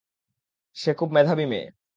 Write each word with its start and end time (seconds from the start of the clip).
সে 0.77 0.91
খুব 0.93 1.09
মেধাবী 1.11 1.45
মেয়ে। 1.45 1.67